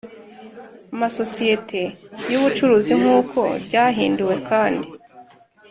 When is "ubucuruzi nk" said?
2.39-3.07